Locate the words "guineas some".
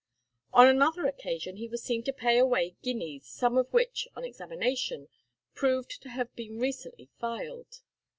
2.81-3.55